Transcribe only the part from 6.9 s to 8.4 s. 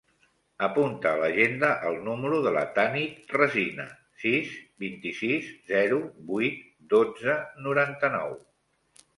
dotze, noranta-nou.